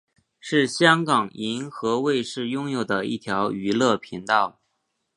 [0.39, 4.59] 是香港银河卫视拥有的一条娱乐频道。